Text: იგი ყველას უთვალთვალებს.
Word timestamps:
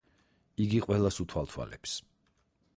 იგი 0.65 0.79
ყველას 0.87 1.21
უთვალთვალებს. 1.25 1.97